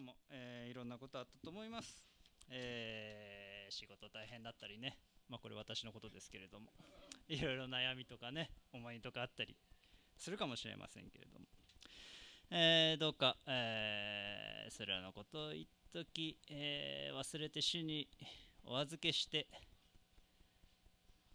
[0.00, 2.04] も、えーいろんなことあったと思います、
[2.50, 4.98] えー仕事大変だったりね。
[5.28, 6.72] まあこれ私のことですけれども。
[7.28, 9.56] いろいろ悩みとかね思いとかあったり
[10.16, 11.46] するかもしれませんけれども、
[12.50, 18.08] えーどうか、えそれらのことを一時、えー忘れて主に
[18.64, 19.46] お預けして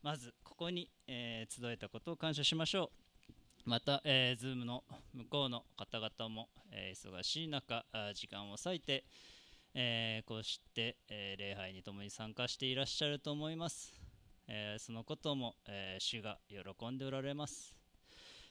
[0.01, 3.04] まずここに、え集えたことを感謝しましょう。
[3.65, 4.83] また、えー、Zoom の
[5.13, 7.83] 向こうの方々も、えー忙しい中
[8.13, 9.05] 時間を割いて、
[9.73, 13.91] えーこうして、えー礼拝に共に参加していらっしゃると思います、
[14.47, 17.75] えーそのことも、えー主が喜んでおられます、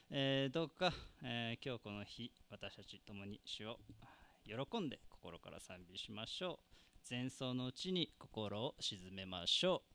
[0.09, 0.91] えーどうか、
[1.23, 3.77] えー今日この日私たち共に主を
[4.45, 6.75] 喜んで心から賛美しましょう。
[7.09, 9.94] 前奏のうちに心を静めましょう。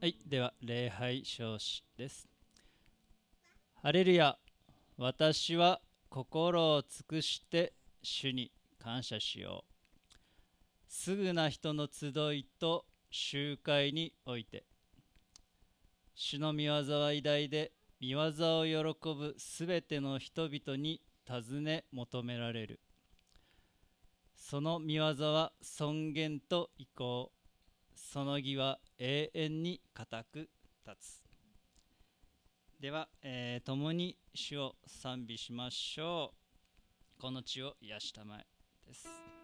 [0.00, 2.28] はい、では礼拝唱詞です。
[3.82, 4.38] ハレルヤ、
[4.96, 9.72] 私は心を尽くして主に感謝しよう。
[10.86, 14.66] すぐな人の集いと集会において、
[16.14, 22.78] 主の御業は偉大で、御業を喜ぶすべての人々に尋ね求められる。
[24.36, 27.32] その御業は尊厳と意向、
[27.98, 30.48] その義は永遠に固く
[30.86, 31.22] 立つ。
[32.80, 36.32] では、えー共に主を賛美しましょ
[37.18, 37.20] う。
[37.20, 38.46] この地を癒したまえ
[38.86, 39.37] です。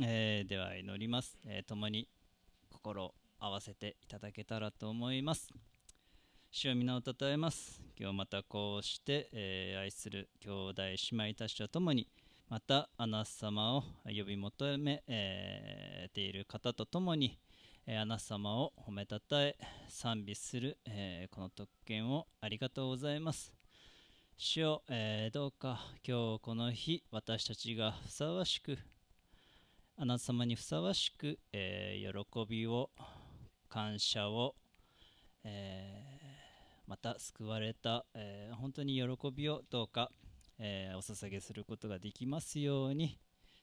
[0.00, 2.08] えー、では祈ります、えー、共に
[2.70, 5.48] 心を合わせていただけたらと思います。
[6.52, 7.82] 主を皆をたたえます。
[7.98, 10.96] 今日またこうして、えー、愛する兄弟姉
[11.30, 12.08] 妹たちと共に
[12.48, 17.36] またあなた様を呼び求め、えー、ている方と共に、
[17.84, 19.56] えー、あなた様を褒めたたえ
[19.88, 23.52] 賛美する、えー、この特権をありがとうございます。
[24.36, 28.78] 主よ、えー、どうか今日この日私たちがふさわしく
[30.00, 32.88] あなた様にふさわしく、えー、喜びを
[33.68, 34.54] 感謝を、
[35.42, 40.12] えー、また救われた、えー、本当に喜びをどうか、
[40.60, 43.18] えお捧げすることができますように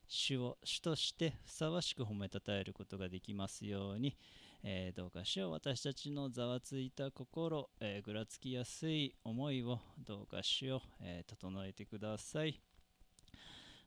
[0.07, 4.17] 主を主としてふさわしく褒めたたえることができますように、
[4.61, 12.64] え、どうか主を私たちのざわついた心、え、ぐらつきやすい思いをどうか主を、え、整えてください。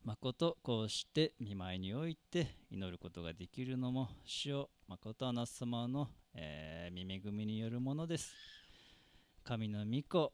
[0.04, 8.32] まことこうして見舞いにおいて祈ることができるのも主をまことあなた様の、えー、見恵みによるものです。
[9.48, 10.30] 神の御子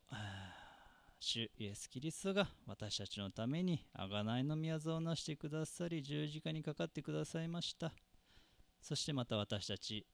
[1.20, 7.92] 主イエス・キリストが私たちのために贖いの宮座をなしてくださり十字架にかかってくださいました
[8.83, 10.04] そしてまた私たち、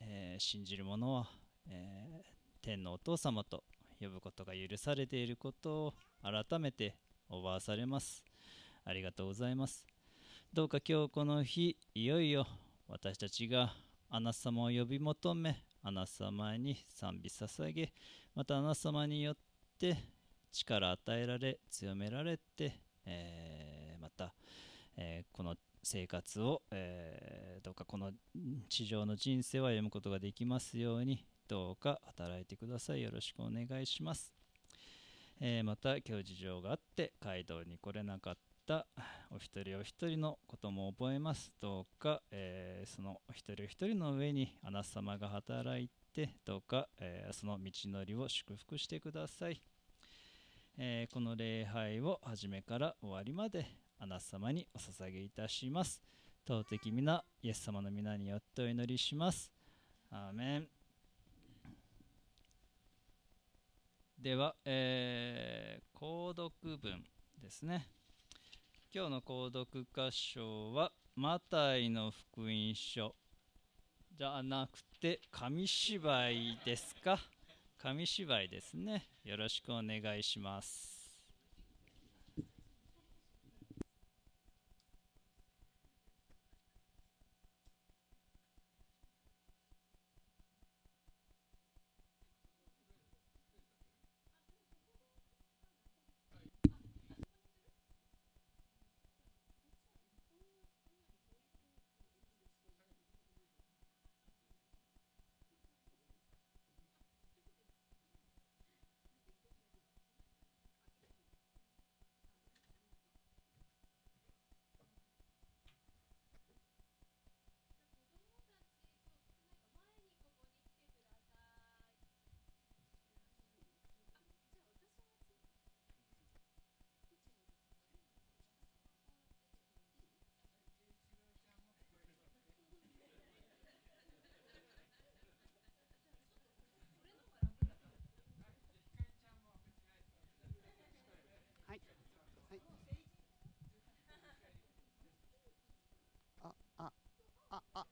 [0.00, 1.30] えー、信じる者は、
[1.70, 3.62] えー、天のお父様と
[4.00, 6.96] 呼ぶことが許されていることを改めて
[7.28, 8.24] 覚わされます
[8.84, 9.86] ありがとうございます。
[10.52, 12.44] どうか今日この日いよいよ
[12.88, 13.72] 私たちが
[14.08, 17.92] あなた様を呼び求めあなた様に賛美捧げ
[18.34, 19.36] またあなた様によっ
[19.78, 19.96] て
[20.50, 24.34] 力与えられ強められて、えー、また、
[24.96, 28.10] えー、この生活を、えー、どうかこの
[28.68, 33.02] 地上の人生を歩むことができますようにどうか働いてください。
[33.02, 34.32] よろしくお願いします、
[35.40, 38.36] えまた今日事情があって街道に来れなかっ
[38.70, 38.86] た
[39.32, 49.60] お一人お一人のことも覚えますどうか、えそのお一人お一人の上にあなた様が働いてどうか、えその道のりを祝福してください
[50.78, 53.66] えー、この礼拝を初めから終わりまで
[53.98, 56.00] あなた様にお捧げいたします。
[56.46, 59.50] 尊き皆、イエス様の皆によってお祈りします。
[60.10, 60.68] アーメン
[64.16, 67.04] では、えー、購読文
[67.42, 67.99] ですね。
[68.92, 73.14] 今日の購読箇所は、マタイの福音書。
[74.18, 77.20] じゃなくて、紙芝居ですか？
[77.78, 79.06] 紙芝居ですね。
[79.22, 80.98] よろしくお願いします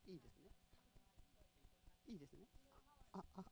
[0.08, 0.48] いいですね
[2.08, 2.38] いいですね
[3.12, 3.44] ああ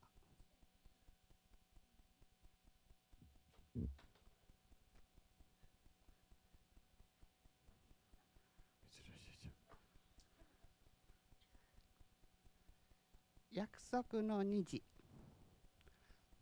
[13.56, 14.82] 約束の虹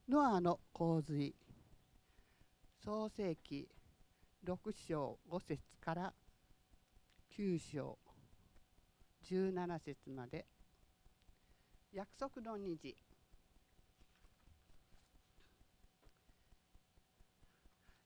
[0.09, 1.33] ノアの洪水。
[2.85, 3.69] 創世記
[4.45, 4.57] 6
[4.89, 6.13] 章5節から
[7.39, 8.01] 9章。
[9.31, 10.45] 17節まで。
[11.93, 12.97] 約束の虹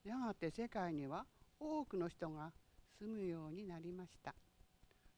[0.04, 1.24] やがて世界には
[1.58, 2.52] 多くの人が
[2.98, 4.34] 住むようになりました。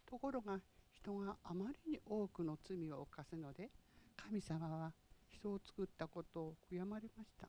[0.06, 0.61] ところが
[1.02, 3.71] 人があまりに多くの罪を犯すので
[4.16, 4.92] 神様は
[5.28, 7.49] 人を作ったことを悔やまれました。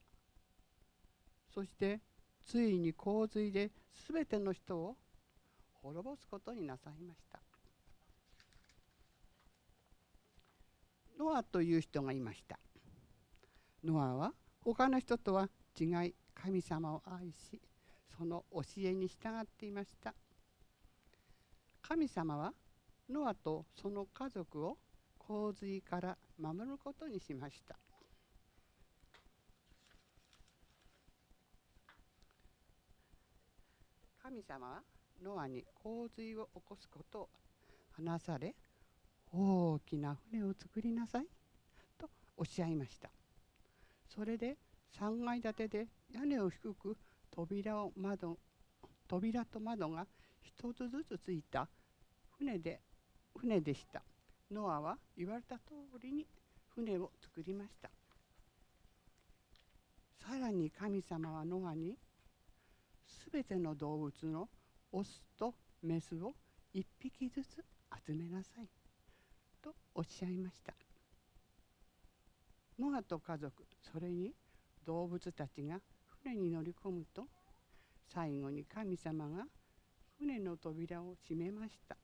[1.54, 2.00] そして
[2.46, 3.70] ついに洪水で
[4.08, 4.96] 全ての人を
[5.82, 7.40] 滅ぼすことになさいました。
[11.18, 12.58] ノアという人がいました。
[13.84, 14.32] ノアは
[14.64, 17.60] 他の人とは違い神様を愛し
[18.16, 20.14] その教えに従っていました。
[21.82, 22.54] 神様は
[23.08, 24.78] ノアとその家族を
[25.18, 27.76] 洪水から守ることにしました。
[34.22, 34.82] 神様は
[35.22, 37.28] ノアに洪水を起こすことを
[37.90, 38.54] 話され
[39.32, 41.26] 大きな船を作りなさい
[41.98, 43.10] とおっしゃいました。
[44.08, 44.58] それで
[44.98, 46.96] 3階建てで屋根を低く
[47.30, 48.38] 扉を窓
[49.08, 50.06] 扉と窓が
[50.40, 51.68] 一つずつついた
[52.38, 52.80] 船で
[53.38, 54.02] 船でした。
[54.50, 56.26] ノアは言われた通りに
[56.74, 57.90] 船を作りました。
[60.18, 61.96] さらに神様はノアに
[63.06, 64.48] すべての動物の
[64.92, 66.34] オスとメスを
[66.72, 67.64] 一匹ずつ
[68.06, 68.68] 集めなさい。
[69.60, 70.74] とおっしゃいました。
[72.78, 74.32] ノアと家族それに
[74.84, 75.80] 動物たちが
[76.22, 77.26] 船に乗り込むと
[78.12, 79.44] 最後に神様が
[80.18, 81.96] 船の扉を閉めました。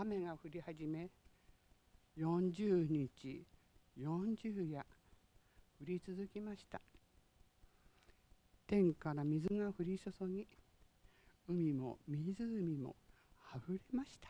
[0.00, 1.10] 雨が降り始め
[2.16, 3.44] 40日
[4.00, 4.84] 40夜降
[5.86, 6.80] り続きました。
[8.68, 10.46] 天から水が降り注ぎ
[11.48, 12.94] 海も湖も
[13.52, 14.28] あふれました。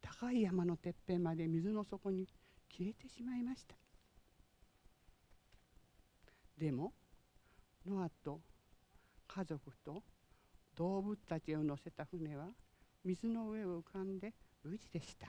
[0.00, 2.28] 高い山のてっぺんまで水の底に
[2.70, 3.74] 消えてしまいました。
[6.56, 6.92] でも
[7.84, 8.38] ノアと
[9.26, 10.04] 家族と
[10.76, 12.46] 動物たちを乗せた船は
[13.06, 14.34] 水の上を浮かんで
[14.64, 15.28] 無事でした。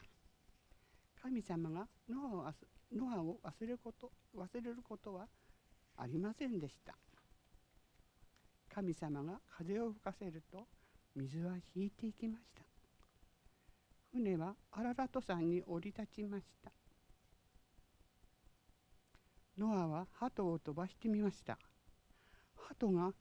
[1.21, 2.53] 神様がノアを
[2.91, 5.27] ノアを忘れること忘れることは
[5.95, 6.95] ありませんでした。
[8.73, 10.65] 神様が風を吹かせると
[11.15, 12.63] 水は引いていきました。
[14.11, 16.71] 船はアララト山に降り立ちました。
[19.55, 21.59] ノアは鳩を飛ばしてみました。
[22.55, 23.11] 鳩が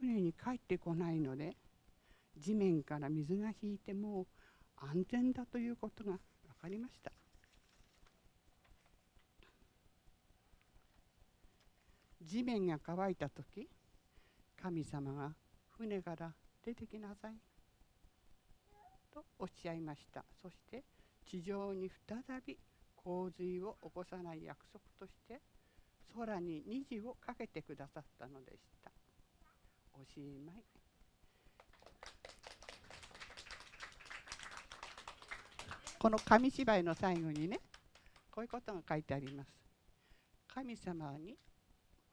[0.00, 1.54] 船に帰ってこないので
[2.38, 4.26] 地面から水が引いても
[4.76, 6.18] 安全だということが分
[6.60, 7.12] かりました。
[12.22, 13.68] 地面が乾いた時
[14.60, 15.34] 神様が
[15.78, 17.34] 船から出てきなさい。
[19.12, 20.24] とおっしゃいました。
[20.42, 20.84] そして
[21.24, 22.58] 地上に再び
[22.96, 25.40] 洪水を起こさない約束として
[26.14, 28.90] 空に虹をかけてくださったのでした。
[29.92, 30.77] おしまい。
[35.98, 37.58] この紙芝居の最後にね
[38.30, 39.50] こういうことが書いてあります。
[40.54, 41.36] 神様に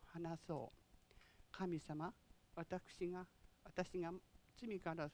[0.07, 1.57] 話そう。
[1.57, 2.11] 神様
[2.55, 3.25] 私が
[3.63, 4.11] 私が
[4.59, 5.09] 罪から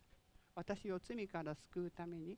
[0.56, 2.38] 私を罪から救うために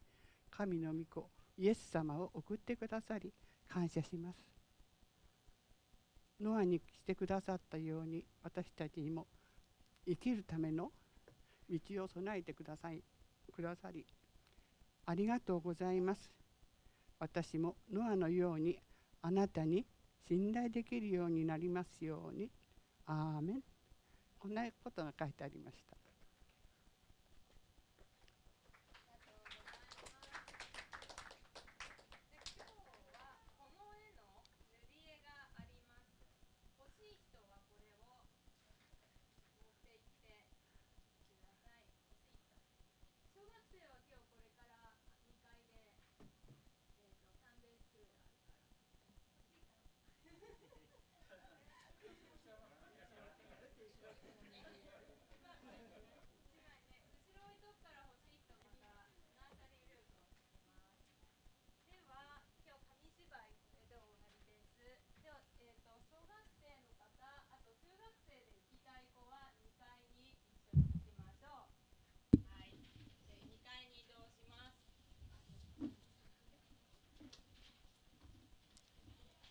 [0.50, 3.32] 神の御子イエス様を送ってくださり
[3.70, 4.38] 感謝します。
[6.40, 9.28] ノアにしてくださったように私たちにも
[10.08, 10.92] 生きるための
[11.70, 13.04] 道を備えてください
[13.54, 14.06] くださり
[15.06, 16.32] ありがとうございます。
[17.20, 18.80] 私もノアのように
[19.22, 19.86] あなたに
[20.28, 22.50] 信頼できるようになりますように。
[23.06, 23.62] アーメン。
[24.40, 26.03] こんなことが書いてありました。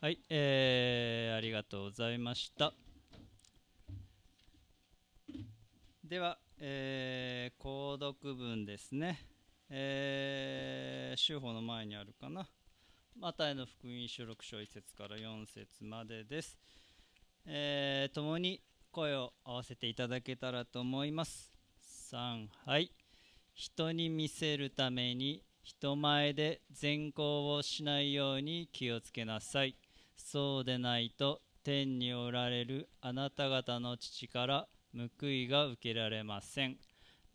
[0.02, 2.74] はい、えー、ありがとうございました。
[6.02, 9.20] では、えー、購読文ですね。
[9.70, 12.48] えー、週報の前にあるかな。
[13.16, 16.58] マタイの福音書6章1節から4節までです。
[17.46, 21.52] えー、共に声を合わせていただけたらと思います。
[22.10, 22.90] 3、はい。
[23.54, 29.76] 人に見せるために人前で善行をしないように気をつけなさい。
[30.24, 34.68] そうでないと天におられるあなた方の父から
[35.20, 36.76] 報いが受けられません。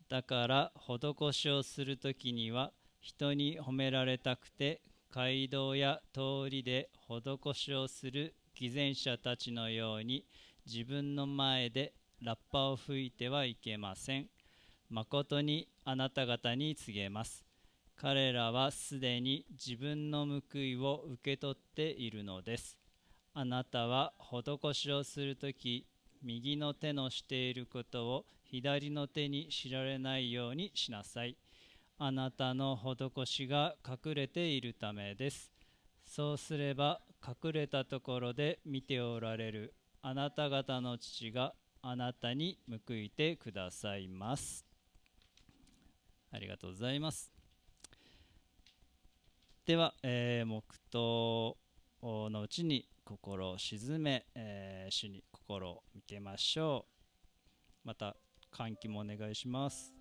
[0.09, 10.25] だから施しをする時には人に褒められたくて街道や通りで施しをする偽善者たちのように
[10.65, 14.27] 自分の前でラッパを吹いてはいけません。
[14.89, 17.46] 誠にあなた方に告げます。
[17.99, 22.77] 彼らはすでに自分の報いを受け取っているのです。
[23.33, 25.87] あなたは施しをするとき
[26.21, 31.37] 右の手のしていることを左の手に知られないようにしなさい。
[31.97, 35.51] あなたの施しが隠れているためです。
[36.05, 39.73] そうすれば隠れたところで見ておられる。
[40.03, 44.63] あなた方の父があなたに報いてくださいます。
[46.31, 47.36] ありがとうございます。
[49.67, 51.57] では、えー、黙祷
[52.01, 56.85] のうちに心を鎮め、えー、主に心を向けましょ
[57.83, 57.87] う。
[57.89, 58.15] また
[58.49, 59.96] 換気もお願いします。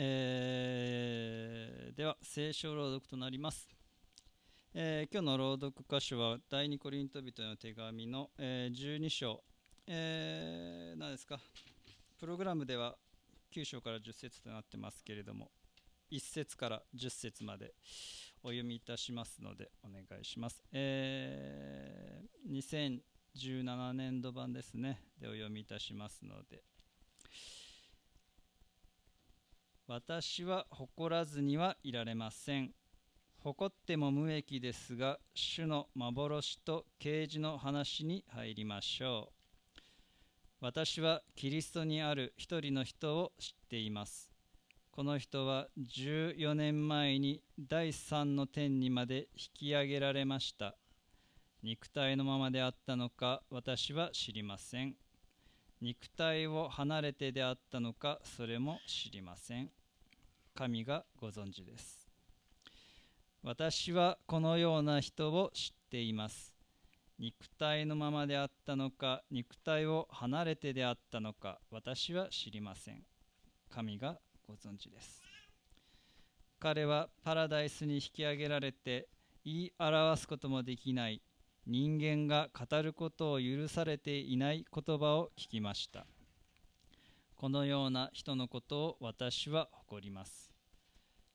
[0.00, 3.68] えー、では聖書朗読となります、
[4.72, 9.42] えー、今日の朗読箇所は第二コリント人の手紙の、えー、12章、
[9.88, 11.40] えー、何ですか？
[12.16, 12.94] プログラムでは
[13.52, 15.50] 9章から10節となってますけれども
[16.12, 17.74] 1節から10節まで
[18.44, 23.02] お読みいたしますのでお願いします、えー、
[23.42, 25.00] 2017年度版ですね。
[25.20, 26.62] でお読みいたしますので。
[29.88, 32.72] 私は誇らずにはいられません。
[33.38, 39.32] 誇っても無益ですが、主の幻と啓示の話に入りましょ
[39.78, 39.80] う。
[40.60, 44.30] 私はキリストにある一人の人を知っています。
[44.90, 50.76] この人は14年前に第三の天にまで引き上げられました。
[51.62, 54.96] 肉体のままであったのか私は知りません。
[55.80, 59.70] 肉体を離れてであったのかそれも知りません。
[60.58, 62.08] 神がご存知です。
[63.44, 66.52] 私はこのような人を知っています。
[67.16, 73.04] 肉体のままであったのか肉体を離れてであったのか私は知りません。
[73.70, 74.18] 神が
[74.48, 75.22] ご存知です。
[76.58, 79.06] 彼はパラダイスに引き上げられて
[79.44, 81.22] 言い表すこともできない。
[81.68, 86.04] 人間が語ることを許されていない言葉を聞きました。
[87.36, 90.47] このような人のことを私は誇ります。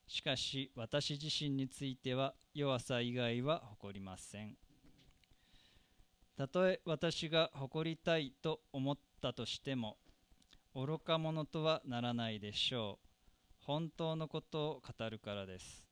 [0.06, 4.56] しかし私自身については弱さ以外は誇りません。
[6.36, 9.96] たとえ私が誇りたいと思ったとしても
[10.74, 13.06] 愚か者とはならないでしょう。
[13.66, 15.84] 本当のことを語るからです。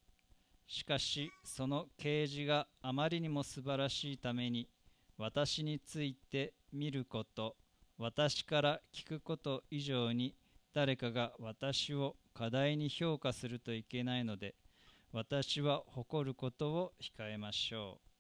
[0.67, 4.69] しかしその啓示があまりにも素晴らしいために
[5.19, 7.57] 私について見ること
[7.99, 10.35] 私から聞くこと以上に
[10.73, 14.55] 誰かが私を過大に評価するといけないので
[15.13, 18.13] 私は誇ることを控えましょう。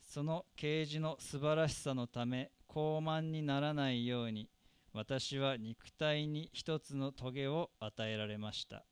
[0.00, 4.48] その啓示の素晴らしさのため高慢にならないように
[4.92, 8.84] 私は肉体に一つの棘を与えられました。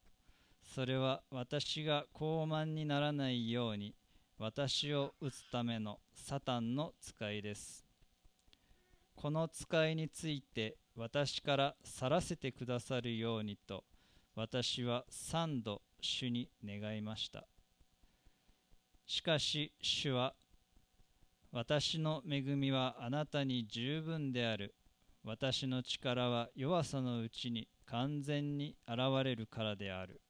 [0.64, 3.94] それは私が高慢にならないように
[4.38, 7.87] 私を打つためのサタンの使いです。
[9.14, 13.85] この使いについて私から去らせてくださるようにと
[14.35, 17.46] 私は三度主に願いました。
[19.07, 20.35] しかし主は
[21.50, 24.74] 私の恵みはあなたに十分である。
[25.24, 30.20] 私の力は弱さのうちに完全に現れるからである。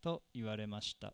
[0.00, 1.12] と言われました。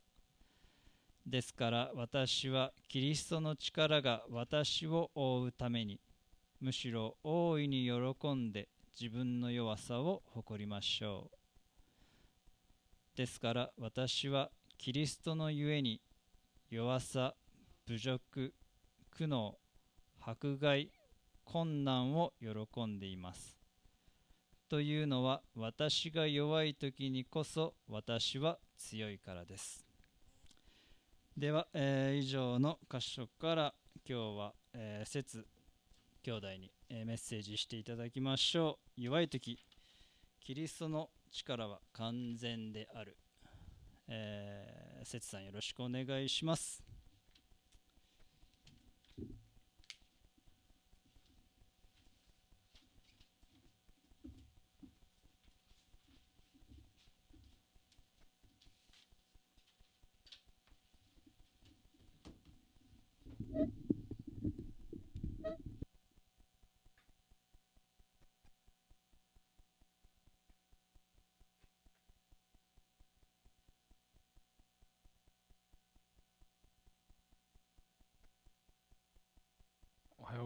[1.26, 5.98] ですから私はキリストの力が私を覆うために
[6.61, 11.30] むしろ大いに喜んで自分の弱さを誇りましょ
[13.14, 13.16] う。
[13.16, 16.00] ですから私はキリストのゆえに
[16.70, 17.35] 弱さ
[17.87, 18.54] 侮辱
[19.11, 19.52] 苦悩
[20.18, 20.90] 迫害
[21.44, 23.59] 困難を喜んでいます。
[24.68, 29.87] というのは私が弱い時にこそ私は強いからです。
[31.37, 33.74] では、えー以上の箇所から
[34.09, 35.46] 今日は、えー、節
[36.26, 39.00] 兄弟に、えーメッセージしていただきましょう。
[39.00, 39.60] 弱い時
[40.40, 43.16] キリストの力は完全である、
[44.08, 46.86] えー、節さんよろしくお願いします。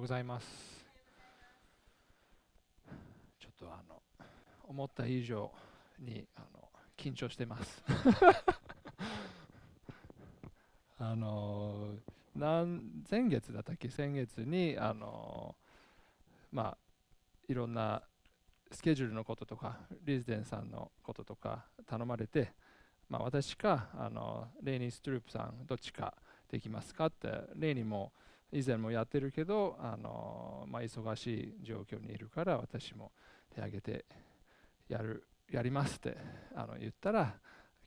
[0.01, 0.47] ございます。
[3.39, 4.01] ちょっとあの
[4.67, 5.53] 思った以上
[5.99, 7.85] にあの緊張してます。
[10.99, 11.97] あの
[12.35, 13.91] なん前月だったっけ？
[13.91, 15.55] 先月にあの
[16.51, 16.79] まあ
[17.47, 18.03] いろんな
[18.73, 22.55] スケジュールのこととかリズデンさんのこととか頼まれて、
[23.11, 26.15] まあ、私かあのレイニー・ストゥループさんどっちか
[26.49, 28.15] できますかってレイニーも
[28.53, 33.13] 以前もやってるけど、あのまあ、忙しい状況にいるから私も
[33.55, 34.05] 手挙げて
[34.89, 36.17] やるやりますって
[36.55, 37.35] あの言ったら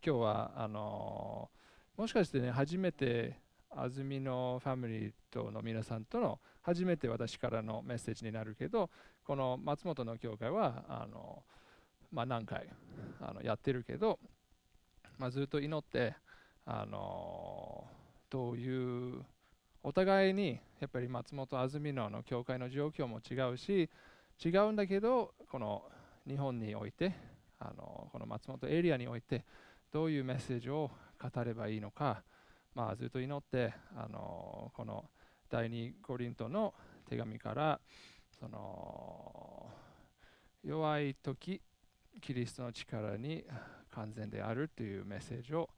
[0.05, 1.49] 今日はあの
[1.97, 8.89] もしかしてね初めて安住のファミリーとの皆さんとの初めて私からのメッセージになるけど
[9.25, 11.43] この松本の教会はあの、
[12.11, 12.67] まあ、何回
[13.21, 14.19] あのやってるけど、
[15.17, 16.15] まあ、ずっと祈って
[16.65, 17.85] あの
[18.29, 19.23] どういう
[19.85, 23.89] お互いにやっぱり松本安住のの教会の状況も違うし
[24.43, 25.83] 違うんだけどこの
[26.25, 27.13] 日本において
[27.59, 29.43] あのこの松本エリアにおいて
[29.91, 30.89] どういうメッセージを
[31.21, 32.23] 語ればいいのか、
[32.73, 35.03] まあ、ずっと祈ってあのこの
[35.49, 36.73] 第二コリントの
[37.09, 37.79] 手紙から
[38.39, 39.69] その
[40.63, 41.61] 弱い時
[42.21, 43.43] キリストの力に
[43.91, 45.69] 完全であるというメッセージを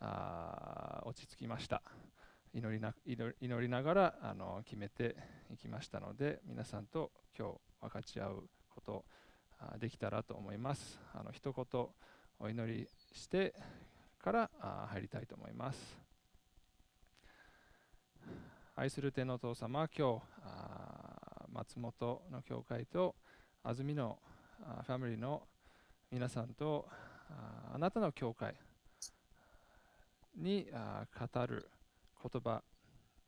[0.00, 1.82] あー落ち着きました。
[2.54, 5.16] 祈りな祈りながらあの決めて
[5.52, 9.04] いきましたので皆さんと今日分かち合うこと
[9.58, 11.00] あできたらと思います。
[11.12, 11.86] あの一言
[12.38, 13.54] お祈りして
[14.22, 15.98] からあ入りたいと思います。
[18.76, 20.22] 愛する天のお父様今日
[21.52, 23.16] 松本の教会と
[23.64, 24.16] 安住の
[24.62, 25.42] あファミリーの
[26.08, 26.86] 皆さんと
[27.30, 28.54] ああなたの教会
[30.36, 31.68] にあ語る
[32.32, 32.62] 言葉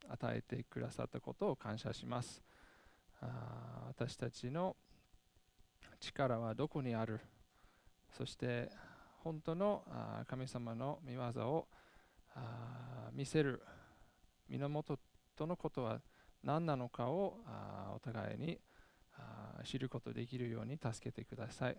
[0.09, 2.42] 与えてくださったことを感謝します。
[3.20, 4.76] あ私たちの
[6.00, 7.20] 力はどこにある？
[8.16, 8.70] そして
[9.22, 11.68] 本当のあ神様の御業を
[13.12, 13.62] 見せる
[14.48, 14.98] 源
[15.37, 16.00] とのことは
[16.42, 18.59] 何なのかをあお互いに
[19.64, 21.76] 知ることできるように助けてください。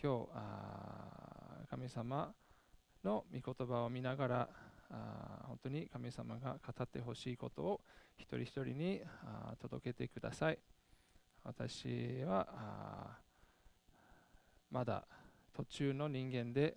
[0.00, 0.28] 今日
[1.68, 2.32] 神様
[3.02, 4.48] の御言葉を見ながら
[4.90, 7.80] あ本当に神様が語ってほしいことを
[8.16, 10.58] 一人一人にあ届けてください。
[11.44, 13.18] 私は
[14.70, 15.06] まだ
[15.52, 16.76] 途中の人間で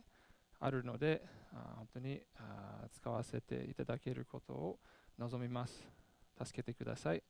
[0.59, 1.21] あるので
[1.53, 4.79] あ本当にあ使わせていただけることを
[5.17, 5.87] 望みます。
[6.43, 7.23] 助けてください。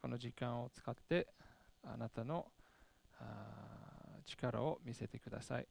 [0.00, 1.28] この時間を使って
[1.84, 2.46] あなたの
[4.24, 5.66] 力を見せてください。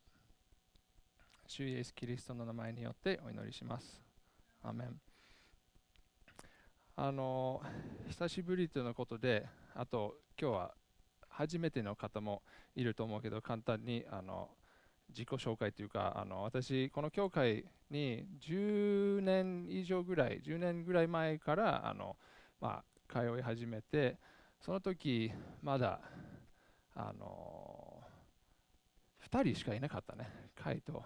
[1.47, 4.03] 主イエス・キリストの名前によってお祈りします。
[4.62, 4.99] アメン。
[6.97, 7.62] あの
[8.10, 10.71] 久しぶりとのことで、あと今日は
[11.29, 12.43] 初めての方も
[12.75, 14.49] いると思うけど、簡単にあの
[15.10, 22.17] 自己紹介というか、あの私、この教会に10年以上ぐらい、10年ぐらい前からあの、
[22.60, 24.17] まあ、通い始めて、
[24.60, 25.31] その時
[25.62, 26.01] まだ
[26.93, 28.03] あの
[29.31, 30.29] 2人しかいなかったね、
[30.62, 31.03] カイと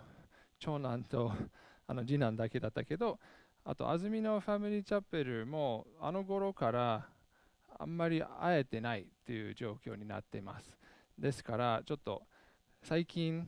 [0.62, 1.34] 長男と
[1.88, 3.20] あの次男だけだったけど、
[3.66, 7.10] あと安住のファミリーチャペルもあの頃から
[7.78, 10.78] あんまり会えてないっていう状況になっています。
[11.18, 12.24] ですからちょっと
[12.84, 13.48] 最近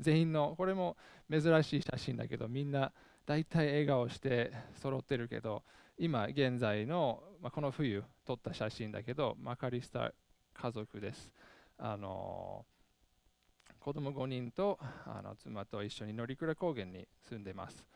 [0.00, 0.96] 全員のこれも
[1.30, 2.92] 珍しい写真だけどみんな
[3.26, 5.62] 大体笑顔して揃ってるけど
[5.98, 10.12] 今現在の、まあ、この冬撮った写真だけどマカリスタ
[10.54, 11.30] 家族です。
[11.76, 12.64] あの
[13.88, 17.86] 子供5人とあの妻と一緒に乗鞍高原に住んでます。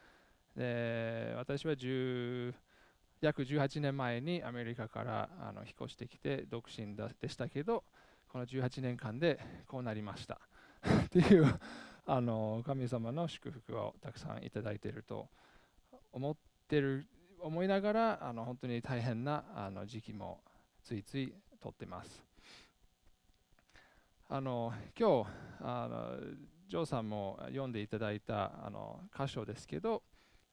[0.56, 2.54] で私は19
[3.20, 7.84] 約18年前にアメリカからあの引っ越してきて独身でしたけど
[8.30, 10.40] この18年間でこうなりました
[11.04, 11.60] っていう
[12.06, 15.28] あの神様の祝福をたくさんいただいていると
[16.10, 16.36] 思っ
[16.68, 17.06] てる
[17.38, 20.40] 思いながらあの本当に大変なあの時期も
[20.82, 22.31] ついついとってます
[24.34, 26.16] あの今日あの
[26.66, 30.02] ジョーさんも読んでいただいたあの箇所ですけど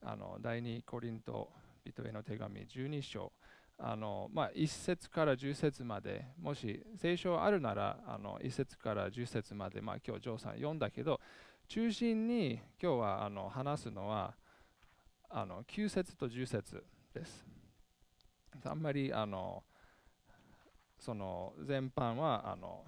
[0.03, 1.49] あの第2コリント
[1.85, 3.31] 人への手紙12章
[3.77, 11.21] あの、まあ、1節から10節までもし聖書あるならあの1節から10節まで、まあ、今日ジョーさん読んだけど
[11.69, 14.33] 中心に今日はあの話すのは
[15.29, 17.45] あの9節と10節です。
[18.65, 19.63] あんまりあの
[20.97, 22.83] その全般はあの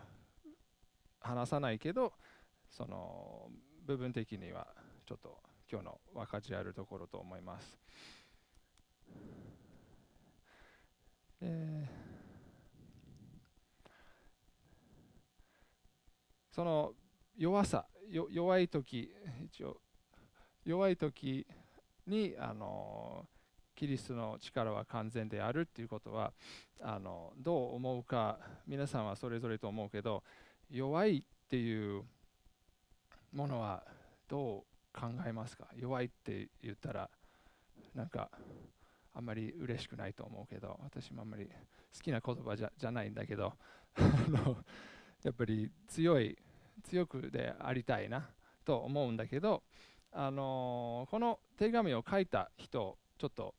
[1.22, 2.14] 話さないけど
[2.70, 3.50] その
[3.86, 4.68] 部分的には
[5.06, 5.38] ちょっと
[5.72, 7.80] 今日の分かち合えるところと思います。
[16.52, 16.94] その
[17.38, 17.86] 弱さ
[18.30, 19.10] 弱い時
[19.46, 19.78] 一応
[20.66, 21.48] 弱い時
[22.06, 23.26] にあの
[23.74, 26.34] キリストの力は完全であるっていうことは
[26.80, 30.24] あのどう思うか皆さんはそれぞれと思うけど
[30.72, 32.04] 弱いっていう
[33.34, 33.84] ものは
[34.28, 34.64] ど
[34.96, 35.68] う考えますか？
[35.76, 37.10] 弱いって言ったら
[37.94, 38.30] なんか
[39.14, 41.46] あんまり嬉しくないと思うけど私もあんまり
[41.94, 43.54] 好きな言葉じゃじゃないんだけど
[45.24, 46.38] やっぱり強い
[46.84, 48.30] 強くでありたいな
[48.64, 49.64] と思うんだけど、
[50.12, 53.56] あのこの手紙を書いた人ちょっと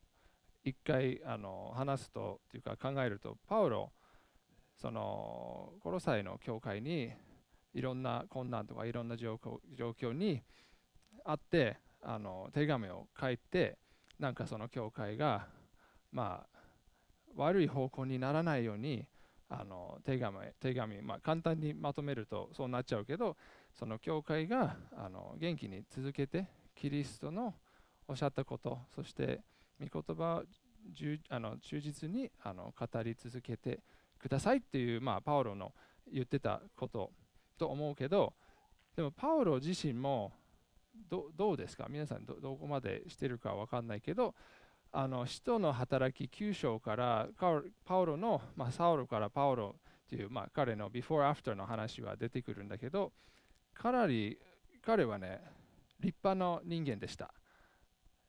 [0.64, 3.92] 一回、あの話すとというか考えるとパウロ
[4.83, 7.12] そのコロサイの教会に
[7.73, 10.42] いろんな困難とかいろんな状況に
[11.25, 13.79] あってあの手紙を書いて
[14.18, 15.47] なんかその教会が
[16.11, 16.59] まあ
[17.37, 19.07] 悪い方向にならないように
[19.49, 23.37] あの手紙手紙、まあ、簡単にまとめるとそうなっちゃうけど
[23.73, 27.55] その教会があの元気に続けてキリストの
[28.09, 29.42] おっしゃったことそして
[29.81, 30.42] 御言葉を
[31.29, 33.79] あの忠実にあの語り続けて
[34.22, 35.74] くださいっていう、まあ、パウロの
[36.11, 37.11] 言ってたこと
[37.58, 38.32] と思うけど
[38.96, 40.32] でもパウロ自身も
[41.11, 41.87] どうですか？
[41.90, 44.35] 皆さんどこまでしてるか分かんないけど
[44.92, 49.76] あの使徒の働き9章からパウロの、まあ、サウロからパウロ
[50.08, 53.12] という、まあ、彼の before after の話は出てくるんだけど
[53.74, 54.38] かなり
[54.85, 55.40] 彼はね
[56.00, 57.32] 立派な人間でした。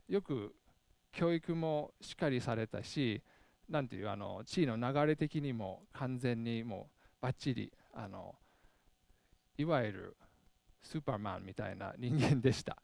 [0.08, 0.56] よく
[1.12, 3.22] 教育もしっかりされたし
[3.74, 8.36] なんていうあの地位の流れ的にも完全にもうバッチリあの
[9.58, 10.18] いわゆる
[10.84, 12.78] スーパーマンみたいな人間でした。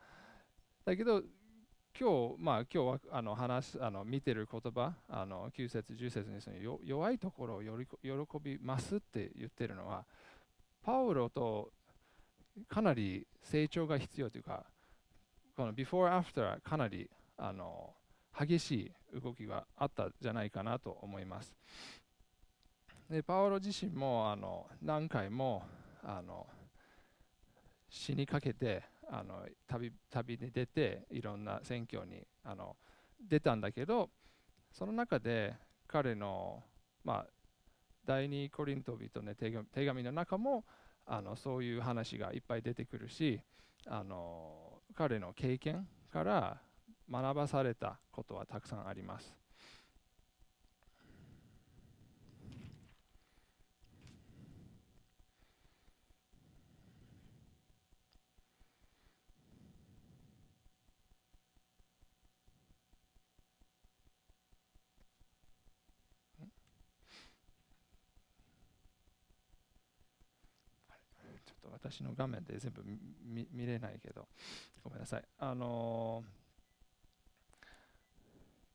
[0.83, 1.21] だけど
[1.99, 7.69] 今日、まあ、今日はあの話あの見てる言葉あの9節10節にその弱いところを喜
[8.41, 10.05] びますって言ってるのは
[10.81, 11.71] パウロと
[12.67, 14.63] かなり成長が必要というか
[15.55, 17.93] この before after かなりあの
[18.37, 18.71] 激し
[19.15, 21.55] い動きがあったじゃないかなと思います。
[23.09, 25.63] でパウロ自身もあの何回も
[26.03, 26.45] あの
[27.89, 32.75] 死にかけてあの旅旅に出ていろんな選挙にあの
[33.27, 34.09] 出たんだけど
[34.71, 35.55] その中で
[35.87, 36.63] 彼の、
[37.03, 37.25] まあ、
[38.05, 39.51] 第二コリント人の手
[39.85, 40.63] 紙の中も
[41.07, 43.41] あのそういう話がいっぱい出てくるし
[43.87, 46.61] あの彼の経験から
[47.11, 49.39] 学ばされたことはたくさんあります。
[71.81, 74.27] 私の画面で全部見れないけど、
[74.83, 75.23] ごめんなさい。
[75.39, 76.48] あのー、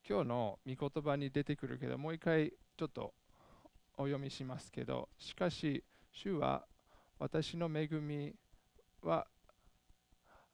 [0.07, 3.15] 今日の御言葉に出てくるけど、もう一回ちょっと
[3.97, 6.67] お読みしますけど、しかし、主は
[7.19, 8.35] 私の恵み
[9.03, 9.27] は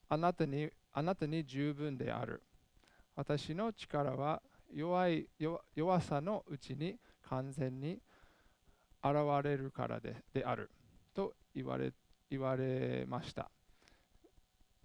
[0.08, 2.42] あなたにあなたに十分である。
[3.16, 4.40] 私の力は
[4.72, 5.26] 弱い
[5.74, 8.00] 弱さのうちに完全に
[9.02, 10.70] 現れるからでである
[11.12, 11.92] と言われ
[12.30, 13.50] 言われました。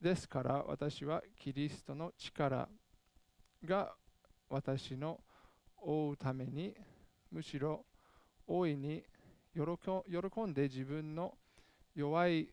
[0.01, 2.67] ですから私はキリストの力
[3.63, 3.93] が
[4.49, 5.19] 私の
[5.81, 6.75] 追うために
[7.31, 7.85] むしろ
[8.47, 9.03] 大いに
[9.53, 11.33] 喜んで自分の
[11.95, 12.49] 弱い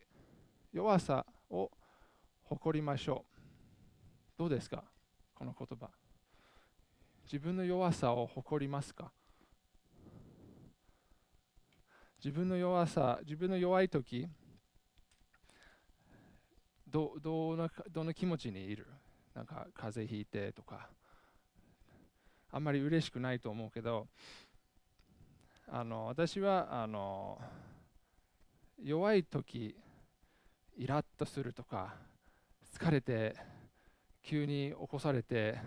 [0.72, 1.70] 弱さを
[2.44, 3.24] 誇りましょ
[4.36, 4.38] う。
[4.38, 4.84] どうですか？
[5.34, 5.90] この言葉。
[7.24, 9.12] 自分の弱さを誇りますか？
[12.24, 14.28] 自分の弱さ、自分の弱い時
[16.88, 18.86] どどのどの気持ちにいる？
[19.34, 20.88] なんか風邪ひいてとか
[22.52, 24.06] あんまり嬉しくないと思うけど
[25.66, 27.40] あの私はあの
[28.82, 29.74] 弱い時
[30.76, 31.94] イラッとするとか
[32.78, 33.34] 疲れて
[34.22, 35.58] 急に起こされて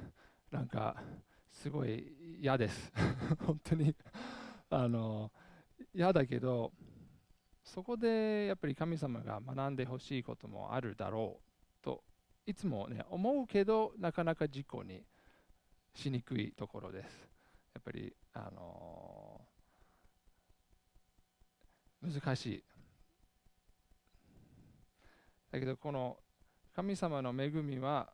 [0.52, 0.96] なんか
[1.50, 2.92] すごい嫌です。
[3.46, 3.96] 本当に。
[4.70, 5.32] あの
[5.94, 6.72] 嫌だけど
[7.64, 11.40] そこでやっぱり神様が学んでほしいこともあるだろ
[11.82, 12.04] うと
[12.46, 15.04] いつもね思うけどなかなか事故に
[15.96, 17.28] しにくいところです
[17.74, 19.42] やっぱりあの
[22.04, 22.64] 難しい
[25.52, 26.18] だけどこの
[26.76, 28.10] 神様の恵みは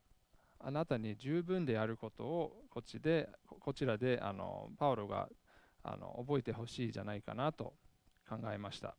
[0.60, 3.28] あなたに十分であることをこっちで
[3.60, 5.28] こちらであのパウロが
[5.82, 7.74] あの覚えてほしいじゃないかなと
[8.28, 8.94] 考えました。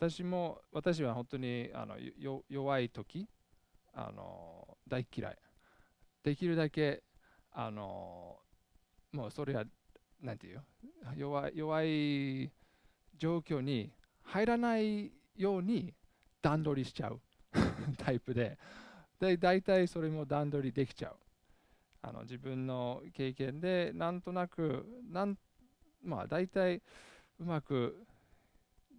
[0.00, 1.96] 私も私は本当にあの
[2.48, 3.28] 弱い時
[3.92, 5.36] あの大嫌い。
[6.22, 7.02] できるだけ
[7.52, 8.38] あの
[9.12, 9.64] もうそれは
[10.22, 10.64] 何て言う？
[11.18, 12.50] 弱弱い
[13.18, 15.92] 状況に入らないように
[16.40, 17.20] 段取りしちゃう。
[17.98, 18.58] タイプで。
[19.20, 21.16] で大体それも段取りできちゃう。
[22.00, 25.36] あの自分の経験でなんとなくなん
[26.02, 26.82] まあ大体
[27.38, 28.06] うまく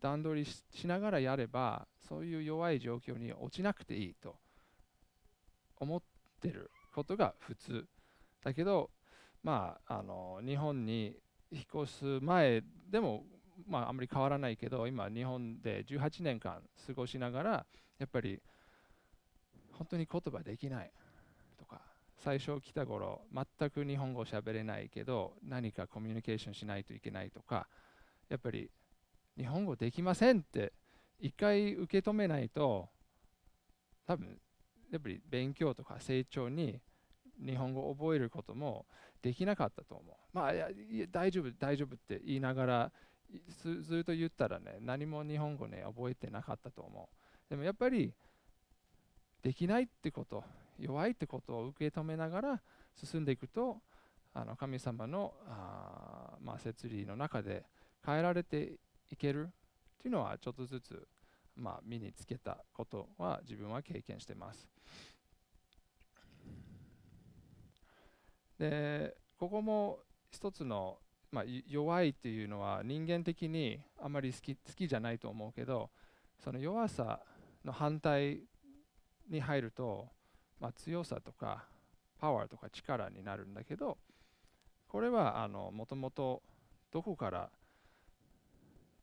[0.01, 4.35] 段取りしながらやればそういう弱い状況に落ちなくていいと
[5.77, 6.01] 思っ
[6.41, 7.85] てることが普通。
[8.43, 8.89] だけど
[9.43, 11.15] まああの日本に
[11.51, 13.23] 引っ越す前でも
[13.67, 17.65] まああまり変わらないけど今日本で18年間過ごしながら
[17.99, 18.41] やっぱり
[19.73, 20.91] 本当に言葉できない
[21.57, 21.81] とか
[22.23, 27.67] 最初来た頃全く日本語喋れないけど何かコミュニケーションしないといけないとか
[28.29, 28.69] やっぱり
[29.37, 30.73] 日本語できませんって
[31.19, 32.89] 一回受け止めないと
[34.05, 34.39] 多分
[34.91, 36.79] やっぱり勉強とか成長に
[37.43, 38.85] 日本語を覚えることも
[39.21, 40.15] できなかったと思う。
[40.33, 40.67] まあいや
[41.09, 42.91] 大丈夫大丈夫って言いながら
[43.63, 47.49] ずっと言ったらね何も日本語ね覚えてなかったと思う。
[47.49, 48.13] でもやっぱり
[49.41, 50.43] できないってこと
[50.77, 52.61] 弱いってことを受け止めながら
[52.95, 53.77] 進んでいくと
[54.33, 57.65] あの神様のあ、まあ、摂理の中で
[58.05, 58.73] 変えられて
[59.11, 59.47] いける？
[59.47, 59.47] っ
[60.01, 61.07] ていうのはちょっとずつ、
[61.55, 64.67] まあ、身につけたことは自分は経験してます。
[68.57, 69.99] でここも
[70.31, 70.99] 一つの、
[71.31, 75.89] まあ、弱いっていうのは人間的にあまり好き好きじゃないと思うけど
[76.43, 77.19] その弱さ
[77.65, 78.41] の反対
[79.29, 80.07] に入ると、
[80.59, 81.65] まあ、強さとか
[82.19, 83.97] パワーとか力になるんだけど
[84.87, 86.43] これはもともと
[86.91, 87.49] どこから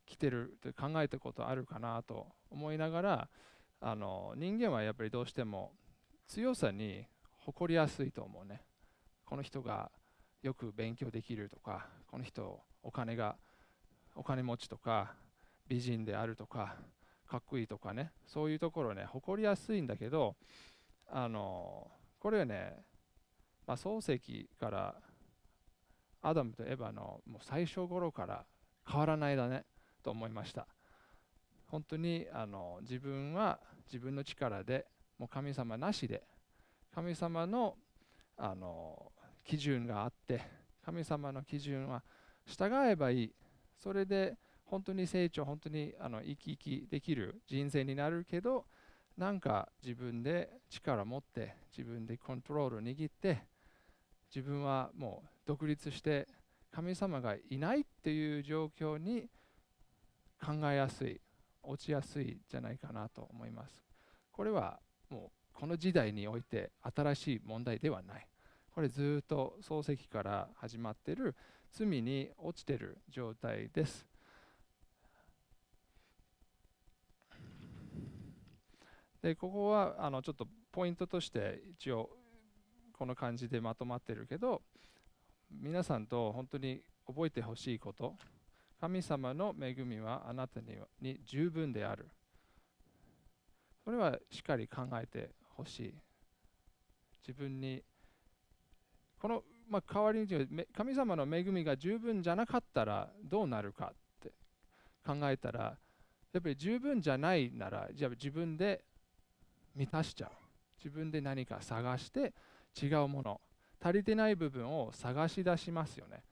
[0.09, 3.29] 来てるって考えたことあるかなと思いながら
[3.81, 5.73] あの人間はやっぱりどうしても
[6.27, 7.05] 強さに
[7.37, 8.63] 誇りやすいと思うね。
[9.25, 9.91] この人が
[10.43, 13.37] よく勉強できるとかこの人お金が
[14.15, 15.15] お金持ちとか
[15.69, 16.77] 美人であるとか
[17.27, 18.11] かっこいいとかね。
[18.27, 20.37] そういうところね誇りやすいんだけど
[21.07, 22.83] あのこれはね、
[23.67, 24.95] まあ、漱石から
[26.23, 28.47] アダムとエヴァのもう最初頃から
[28.91, 29.65] 変わらないだね。
[30.09, 30.67] と思いました。
[31.67, 34.87] 本当にあの自分は自分の力で
[35.19, 36.23] もう神様なしで
[36.95, 37.77] 神様の
[38.39, 39.13] あの
[39.45, 40.41] 基準があって
[40.83, 42.03] 神様の基準は
[42.47, 43.35] 従えばいい。
[43.77, 48.65] それで本当に成長本当にあの生き生きできる人生になるけど
[49.19, 53.43] なんか自分で力持って自分でコントロール握って
[54.35, 56.27] 自分はもう独立して
[56.71, 59.29] 神様がいないっていう状況に
[60.45, 61.20] 考えやすい
[61.62, 63.82] 落ちやすいじゃないかなと思います。
[64.32, 64.80] これは
[65.11, 68.26] もうこの時代において新しい問題ではない。
[68.70, 71.34] これずっと漱石から始まっている
[71.72, 74.07] 罪に落ちている状態です。
[79.20, 82.09] でここはあのちょっとポイントとして一応
[82.93, 84.62] この感じでまとまってるけど
[85.51, 88.14] 皆さんと本当に覚えてほしいこと
[88.81, 92.09] 神様の恵みはあなたにに十分である。
[93.85, 95.95] それはしっかり考えてほしい。
[97.26, 97.83] 自分に、
[99.20, 104.33] この、まあ、代わりに神様の恵みが十分じゃなかったらどうなるかって
[105.05, 105.79] 考えたら、
[106.33, 108.85] やっぱり十分じゃないなら、じゃあ自分で
[109.74, 110.31] 満たしちゃう
[110.79, 112.33] 自分で何か探して
[112.81, 113.41] 違うもの
[113.83, 116.22] 足りてない部分を探し出しますよね、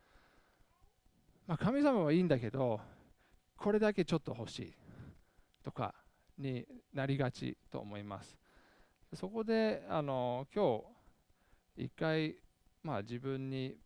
[1.46, 2.80] まあ、神様はいいんだけど
[3.56, 4.74] これだけちょっと欲しい
[5.62, 5.94] とか
[6.36, 8.36] になりがちと思います。
[9.14, 10.82] そこであの今
[11.76, 12.36] 日一回、
[12.82, 13.76] まあ、自分に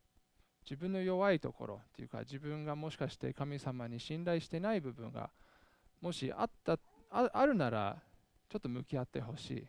[0.64, 5.30] 自分の弱いところっていうか自分がもしかして神様に信頼してない部分が
[6.00, 6.78] もしあった
[7.10, 7.96] ああるなら
[8.48, 9.66] ちょっと向き合ってほしい。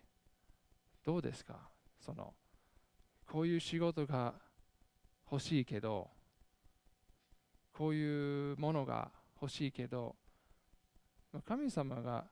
[1.04, 1.60] どうですか？
[2.00, 2.34] その
[3.28, 4.34] こういう仕事が
[5.30, 6.10] 欲しいけど
[7.82, 9.10] こういうものが
[9.42, 10.16] 欲しいけど
[11.48, 12.26] 神様が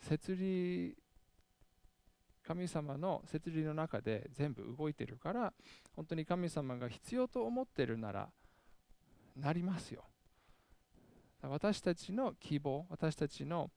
[0.00, 0.96] 摂理
[2.44, 5.52] 神様の摂理の中で全部動いてるから
[5.94, 8.28] 本当に神様が必要と思ってるなら
[9.36, 10.02] なりますよ。
[11.42, 13.70] 私たちの希望私たちの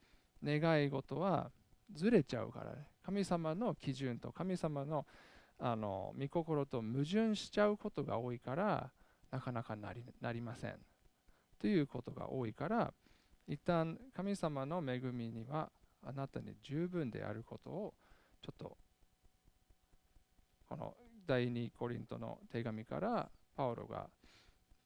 [0.44, 1.52] 願い事は
[1.94, 2.88] ずれちゃうからね。
[3.04, 5.06] 神様の基準と神様の
[5.60, 8.90] あの御心と矛盾しちゃうことが多いから
[9.32, 10.76] なかなかなりなりません。
[11.60, 12.94] ということが多いから
[13.48, 15.70] 一旦神様の恵みには
[16.06, 17.94] あなたに十分であることを
[18.42, 18.78] ちょっと
[20.68, 20.94] この
[21.26, 24.08] 第2コリントの手紙からパウロが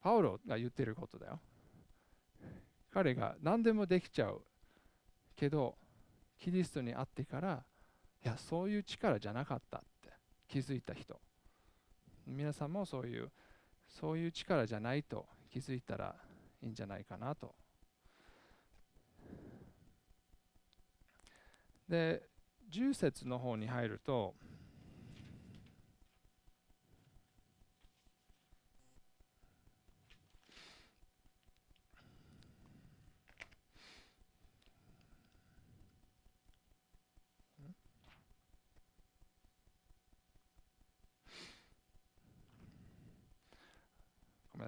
[0.02, 1.40] パウロが言ってることだよ。
[2.92, 4.42] 彼が何でもできちゃう
[5.36, 5.76] けど
[6.38, 7.64] キリストに会ってから
[8.24, 10.10] いやそういう力じゃなかったって
[10.48, 11.20] 気づいた人。
[12.26, 13.30] 皆さんもそういう
[13.94, 16.16] そういう力じゃないと気づいたら
[16.62, 17.56] いいんじゃないかなと。
[21.88, 22.24] で
[22.72, 24.34] 10節の方に入ると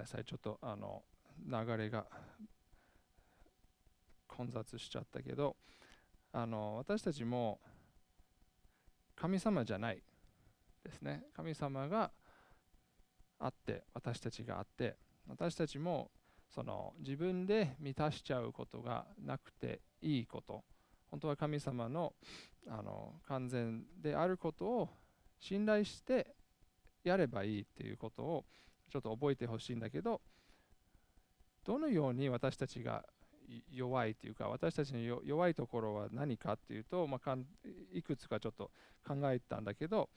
[0.06, 0.24] なさい。
[0.24, 1.03] ちょっとあの
[1.49, 2.06] 流れが
[4.28, 5.56] 混雑しちゃったけど
[6.32, 7.60] あの私たちも
[9.16, 10.03] 神様じゃない
[10.84, 11.24] ですね。
[11.36, 12.12] 神様が
[13.39, 14.95] あって私たちがあって
[15.28, 16.12] 私たちも
[16.53, 20.64] その自分で満たしちゃうことがなくていいこと。
[21.10, 22.14] 本当は神様の
[22.68, 24.89] あの完全であることを
[25.39, 26.36] 信頼して
[27.03, 28.45] やればいいっていうことを
[28.89, 30.21] ちょっと覚えてほしいんだけど
[31.65, 33.05] どのように私たちが
[33.71, 37.38] 弱いというか私たちの弱いところは何かっていうと、まあ、
[37.93, 38.71] いくつかちょっと
[39.07, 40.09] 考えたんだけど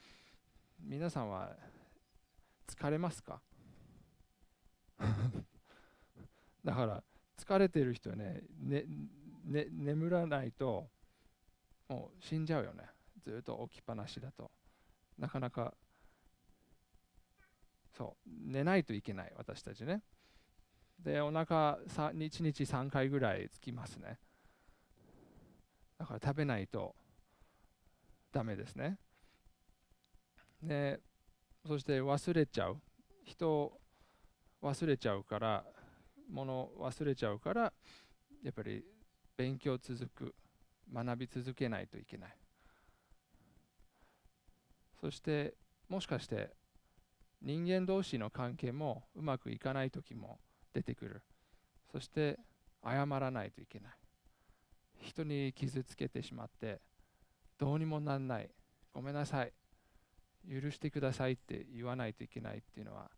[0.81, 1.51] 皆さんは
[2.67, 3.41] 疲れますか？
[6.65, 7.03] だから
[7.37, 8.85] 疲れてる人ねね
[9.45, 10.89] ね眠らないと
[11.89, 12.85] もう死んじゃうよね。
[13.23, 14.51] ずっと起きっぱなしだと。
[15.17, 15.75] なかなか
[17.99, 18.31] そう。
[18.47, 20.03] 寝ないといけない私たちね。
[21.01, 24.19] でお腹1日3回ぐらいつきますね。
[25.99, 26.95] だから食べないと
[28.33, 28.99] ダメですね。
[30.63, 31.01] で
[31.67, 32.81] そして忘れちゃう。
[33.25, 33.81] 人を
[34.63, 35.65] 忘れちゃうから
[36.31, 37.73] 物忘れちゃうから
[38.43, 38.85] やっぱり
[39.37, 40.35] 勉強続く。
[40.91, 42.37] 学び続けないといけない。
[45.03, 45.55] そして
[45.91, 46.55] もしかして
[47.43, 50.39] 人間同士の関係もうまくいかない時も
[50.73, 51.23] 出てくる。
[51.93, 52.39] そして
[52.85, 53.93] 謝らないといけない。
[55.01, 56.81] 人に傷つけてしまって
[57.57, 58.51] どうにもなんない。
[58.93, 59.53] ごめんなさい。
[60.49, 63.11] 許してくださいって言わないといけないっていうのは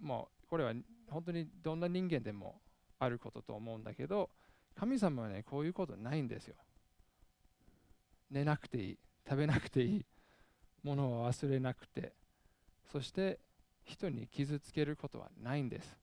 [0.00, 0.72] もうこれは
[1.08, 2.60] 本当にどんな人間でも
[2.98, 4.30] あることと思うんだけど
[4.74, 6.56] 神様はねこういうことないんですよ。
[8.30, 8.98] 寝なくていい。
[9.28, 10.06] 食べなくていい。
[10.82, 12.12] ものを忘れなくて。
[12.90, 13.40] そして
[13.84, 15.98] 人に傷つけることはないんです。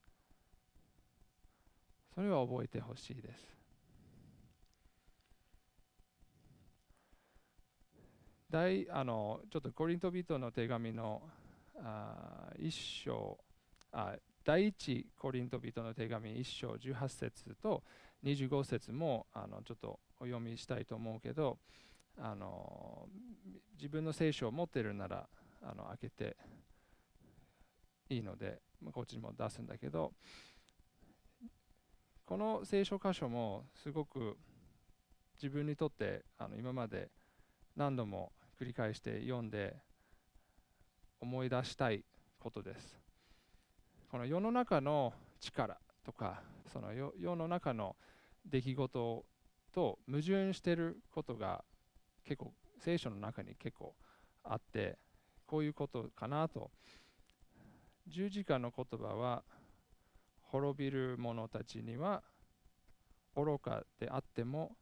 [2.14, 3.54] それは覚えてほしいです。
[8.50, 11.22] 第あのちょっとコリント人の手紙の
[11.82, 13.36] あ一章
[13.90, 14.14] あ
[14.44, 17.82] 第一コリント人の手紙一章18節と
[18.22, 21.58] 25節もあのちょっとお読みしたいと思うけど
[22.16, 23.08] あの
[23.76, 25.26] 自分の聖書を持ってるなら
[25.62, 26.36] あの開けて
[28.08, 30.12] いいので、まあ、こっちにも出すんだけど
[32.26, 34.36] この聖書箇所もすごく
[35.42, 37.10] 自分にとってあの今まで
[37.76, 39.76] 何度も繰り返して読んで
[41.20, 42.04] 思い出したい
[42.38, 43.00] ことです。
[44.10, 46.42] この世の中の力とか
[46.72, 47.96] その世の中の
[48.46, 49.24] 出来事
[49.72, 51.64] と矛盾してることが
[52.24, 53.94] 結構聖書の中に結構
[54.44, 54.98] あって
[55.46, 56.70] こういうことかなと
[58.06, 59.42] 十字架の言葉は
[60.42, 62.22] 滅びる者たちには
[63.34, 64.76] 愚かであっても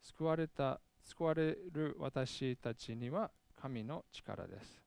[0.00, 3.30] 救われた救われる私たちには
[3.60, 4.82] 神の力です。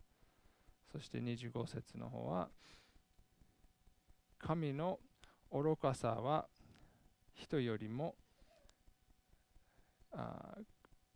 [0.92, 2.50] そして25節の方は
[4.38, 5.00] 神の
[5.52, 6.48] 愚かさは
[7.34, 8.16] 人よりも
[10.14, 10.58] あ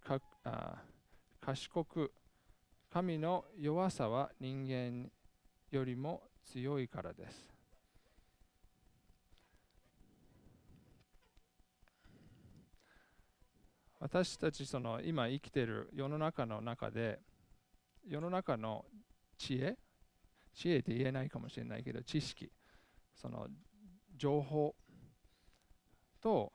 [0.04, 0.82] かあ
[1.40, 2.12] 賢く
[2.92, 5.10] 神の弱さは人間
[5.72, 7.60] よりも強いからです。
[14.00, 17.20] 私たちその今生きている世の中の中で
[18.08, 18.86] 世の中の
[19.38, 19.78] 知恵
[20.56, 22.50] 知恵って言えないかもしれないけど知識
[23.14, 23.48] その
[24.16, 24.74] 情報
[26.22, 26.54] と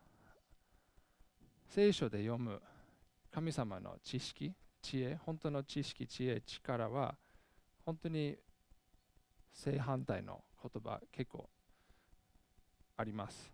[1.69, 2.61] 聖書で読む
[3.31, 7.15] 神様の知識知恵本当の知識知恵力は
[7.85, 8.37] 本当に
[9.55, 11.49] 正反対の言葉結構
[12.97, 13.51] あります。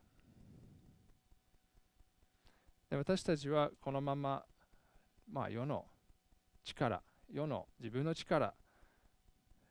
[2.89, 4.45] で私たちはこのまま、
[5.31, 5.85] まあ、世の
[6.65, 8.53] 力世の自分の力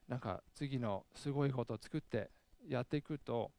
[0.07, 2.31] なんか次のすごいことを作って
[2.67, 3.51] やっていくと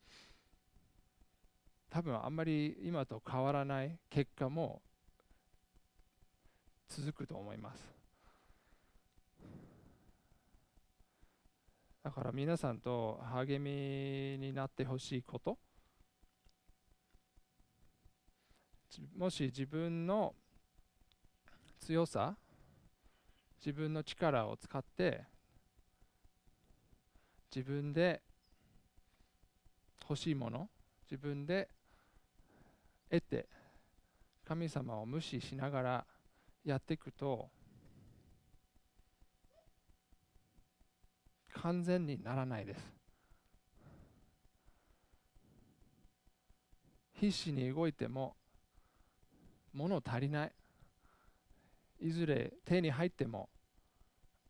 [1.90, 4.80] 多分あんまり今と変わらない結果も
[6.88, 7.99] 続くと思います。
[12.03, 15.59] だから皆さんと励みになってほしいこと。
[19.16, 20.34] もし自分の
[21.78, 22.36] 強さ
[23.64, 25.24] 自分の力を使って
[27.55, 28.22] 自分で
[30.03, 30.68] 欲しいもの
[31.11, 31.68] 自分で
[33.11, 33.48] 得て
[34.44, 36.07] 神様を無視しながら
[36.64, 37.48] やっていくと
[41.55, 42.92] 完全にならないです。
[47.14, 48.34] 必死に動いても
[49.72, 50.53] 物足りない。
[52.01, 53.51] いずれ手に入っても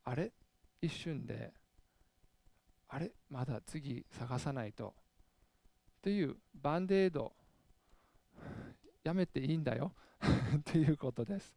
[0.05, 0.33] あれ？
[0.81, 1.53] 一瞬で
[2.89, 3.11] あれ？
[3.29, 4.95] まだ次探さないと。
[6.01, 7.33] というバンデード。
[9.03, 9.93] やめていいんだよ。
[10.65, 11.57] ということです。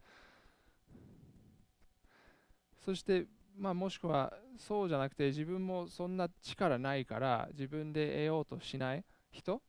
[2.83, 3.27] そして
[3.57, 9.61] まあもしくはそうじゃなくて自分もそんな力ないから自分で得ようとしない人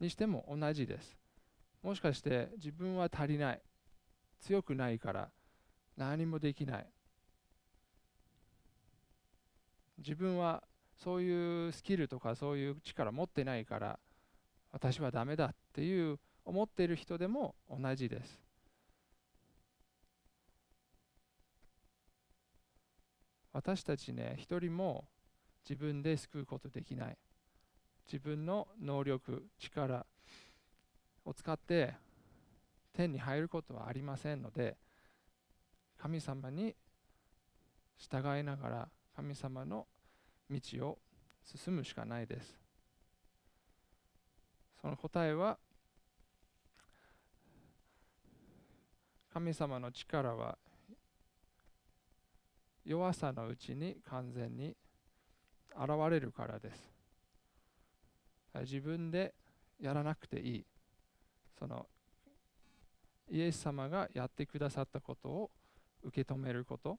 [0.00, 1.16] にしても同じです。
[1.82, 3.62] もしかして自分は足りない。
[4.40, 5.30] 強くないから
[5.96, 6.86] 何もできない。
[9.98, 10.62] 自分は
[10.96, 13.98] そういうスキルとかそういう力持ってないから
[14.72, 18.49] 私はダメだっていう思っている人でも同じです。
[23.52, 25.08] 私たちね一人も
[25.68, 27.18] 自分で救うことできない。
[28.06, 30.04] 自分の能力力
[31.24, 31.94] を使って
[32.92, 34.76] 天に入ることはありませんので
[35.96, 36.74] 神様に
[37.98, 39.86] 従いながら神様の
[40.50, 40.98] 道を
[41.44, 42.58] 進むしかないです。
[44.80, 45.58] その答えは
[49.32, 50.58] 神様の力は
[52.90, 54.74] 弱さのうちに完全に
[55.76, 56.90] 現れるからです。
[58.62, 59.32] 自分で
[59.80, 60.64] やらなくていい。
[61.56, 61.86] その
[63.30, 65.50] イエス様がやってくださったことを
[66.02, 66.98] 受け止めること。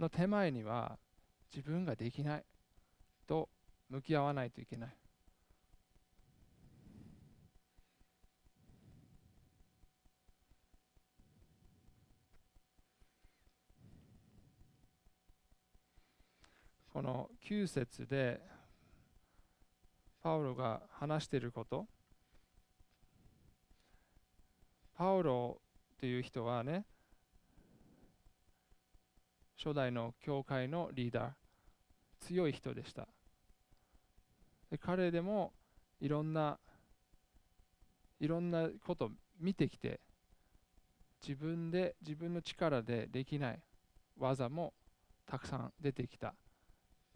[0.00, 0.96] の手前には
[1.54, 2.44] 自分ができない
[3.26, 3.50] と
[3.90, 4.96] 向き合わないといけない。
[16.96, 18.40] この9節で
[20.22, 21.86] パウロが話していること。
[24.96, 25.60] パウロ
[26.00, 26.86] という人はね
[29.62, 31.32] 初代の教会のリーダー。
[32.20, 33.06] 強い人でした。
[34.70, 35.52] で彼でも
[36.00, 36.58] いろんな
[38.20, 40.00] いろんなこと見てきて
[41.20, 43.60] 自分で自分の力でできない
[44.18, 44.72] 技も
[45.26, 46.34] たくさん出てきた。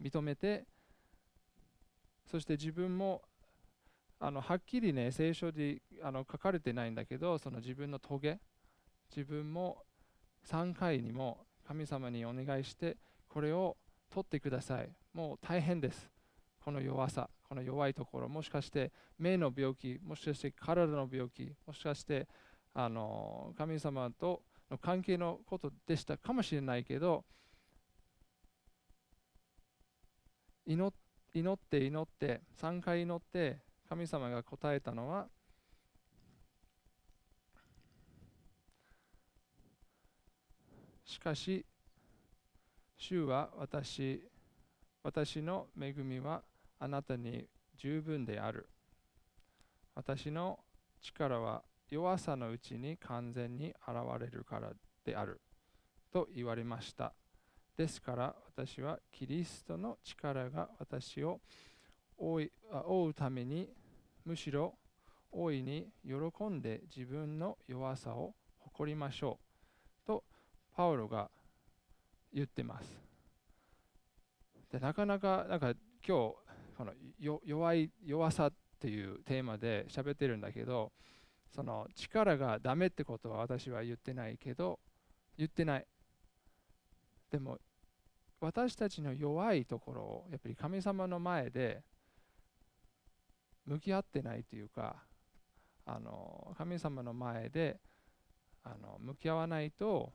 [0.01, 0.65] 認めて
[2.29, 3.21] そして自分も
[4.19, 8.39] あのはっきりね聖書であの書かれてないんだけどその自分の棘
[9.15, 9.83] 自分も
[10.47, 12.97] 3回にも神様にお願いして
[13.27, 13.77] これを
[14.13, 14.89] 取ってください。
[15.13, 16.09] もう大変です。
[16.63, 22.27] この弱さこの弱いところもしかして目の病気もしかして体の病気もしかして
[22.73, 27.25] あの神様との関係のことでしたかもしれないけど
[30.65, 30.91] 祈っ
[31.31, 35.27] て祈って3回祈って神様が答えたのは
[41.05, 41.65] しかし
[42.97, 44.21] 主は私
[45.03, 46.43] 私の恵みは
[46.79, 48.69] あなたに十分である。
[49.95, 50.59] 私の
[51.01, 54.71] 力は弱さのうちに完全に現れるから
[55.03, 55.41] である
[56.13, 57.13] と言われました。
[57.77, 61.39] ですから私はキリストの力が私を
[62.17, 63.69] 覆うために
[64.25, 64.75] むしろ
[65.31, 69.39] 大いに喜んで自分の弱さを誇りましょ
[70.03, 70.23] うと
[70.75, 71.31] パウロが
[72.33, 73.01] 言ってます。
[74.71, 75.73] でなかなかなんか
[76.07, 76.35] 今日
[76.77, 80.91] この弱い弱さっていうテーマで喋ってるんだけど
[81.53, 84.79] その力がダメってことは私は言ってないけど
[85.37, 85.85] 言ってない。
[87.31, 87.57] でも
[88.39, 91.83] 私たちの弱いところをやっぱり神様の前で
[93.65, 94.95] 向き合ってないというか
[95.85, 97.79] あの神様の前で
[98.63, 100.11] あの向き合わないと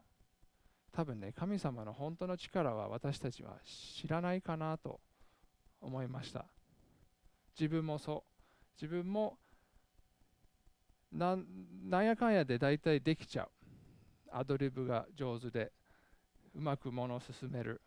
[0.93, 5.01] 多分ね神様の本当の力は私たちは知らないかなと
[5.81, 6.47] 思いました。
[7.59, 8.83] 自分もそう。
[8.83, 9.39] 自分も
[11.13, 13.51] なんやかんやで大体できちゃう。
[14.33, 15.73] アドリブが上手で。
[16.57, 17.81] うまくものを進める。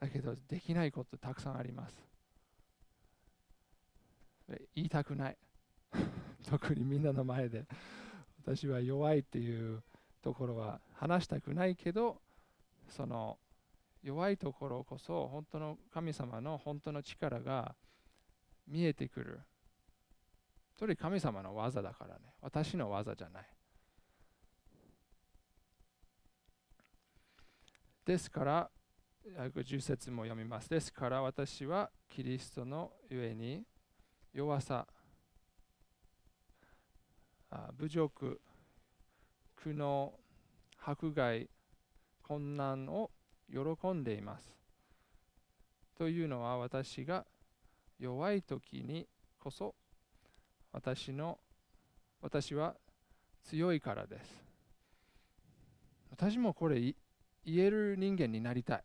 [0.00, 1.94] だけどできないことたくさんあります。
[4.74, 5.36] 言いたくない。
[6.48, 7.66] 特にみんなの前で。
[8.42, 9.82] 私は弱いっていう
[10.22, 12.20] ところは話したくないけど
[12.88, 13.38] その
[14.02, 17.74] 弱いところこそ本当の神様の本当の力が
[18.66, 19.40] 見えてくる。
[20.78, 22.34] それ神様の技だからね。
[22.42, 23.48] 私の技じゃない。
[28.04, 28.70] ですから
[29.26, 30.68] 10節も読みます。
[30.68, 33.64] ですから私はキリストのゆえに
[34.32, 34.86] 弱さ
[37.78, 38.40] 侮辱
[39.56, 40.10] 苦悩
[40.78, 41.48] 迫害
[42.22, 43.10] 困難を
[43.50, 44.54] 喜んでいます。
[45.96, 47.24] というのは私が
[47.98, 49.06] 弱い時に
[49.38, 49.74] こそ
[50.72, 51.38] 私の
[52.20, 52.74] 私は
[53.44, 54.44] 強いからです。
[56.10, 56.94] 私もこれ
[57.44, 58.84] 言える人間になりたい。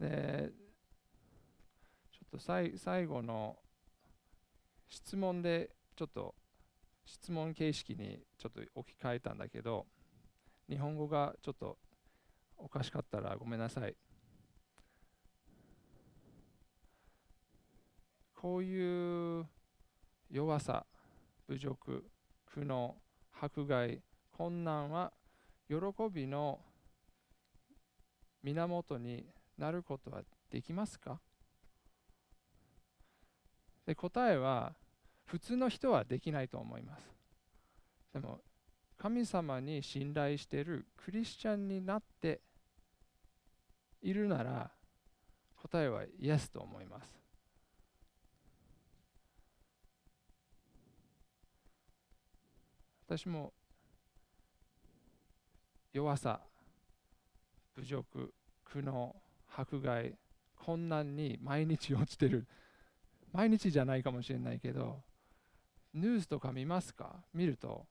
[0.00, 0.52] で
[2.12, 3.56] ちょっとさい最後の
[4.88, 6.34] 質問でちょっと
[7.04, 9.86] 質問形式にちょっと置き換えたんだけど
[10.68, 11.78] 日本語がちょっと
[12.56, 13.96] おかしかったらごめんなさい。
[18.34, 19.46] こういう
[20.30, 20.86] 弱さ
[21.48, 22.08] 侮辱
[22.46, 22.92] 苦悩
[23.32, 24.00] 迫害
[24.38, 25.12] 困難は
[25.68, 25.76] 喜
[26.12, 26.60] びの
[28.44, 29.26] 源に
[29.58, 31.18] なることはできますか？
[33.84, 34.74] で答えは
[35.24, 37.10] 普通の人はできないと思います。
[38.12, 38.38] でも
[38.96, 42.40] 神様に信頼しているクリスチャンになって
[44.00, 44.70] いるなら
[45.56, 47.12] 答えはイエスと思います。
[53.08, 53.52] 私も
[55.92, 56.40] 弱さ
[57.76, 58.32] 侮辱
[58.64, 59.14] 苦悩
[59.56, 60.14] 迫害
[60.56, 62.46] 困難に毎日落ちてる。
[63.32, 65.02] 毎日じゃないかもしれないけど
[65.94, 67.16] ニュースとか見ますか？
[67.32, 67.86] 見ると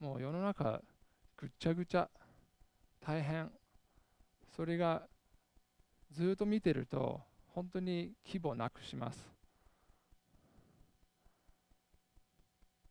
[0.00, 0.82] もう世の中
[1.36, 2.08] ぐっちゃぐちゃ
[3.00, 3.50] 大変。
[4.56, 5.02] それが
[6.12, 9.18] ずっと見てると本当に規模なくします。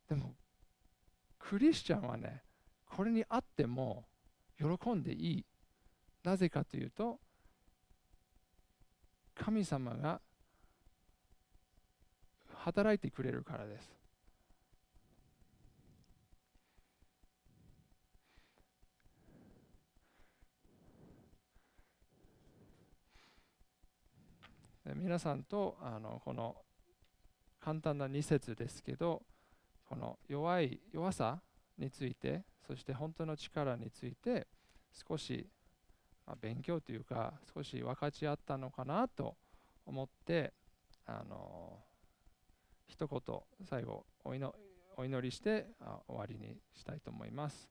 [0.09, 0.33] でも
[1.39, 2.43] クリスチャンはね
[2.86, 4.05] これにあっても
[4.57, 5.45] 喜んでいい
[6.23, 7.19] なぜかというと
[9.35, 10.21] 神様が
[12.53, 13.95] 働いてくれるからです。
[24.95, 26.55] 皆さんとあのこの
[27.59, 29.23] 簡単な2節ですけど
[29.85, 31.41] この弱い弱さ
[31.78, 34.47] についてそして本当の力について
[35.07, 35.47] 少し、
[36.26, 39.36] ま、勉強というか少し分かち合ったのかなと
[39.86, 40.53] 思って
[41.05, 41.80] あの
[42.88, 43.21] 一言
[43.67, 44.34] 最後お
[45.05, 45.67] 祈りして
[46.07, 47.69] 終わりにしたいと思います。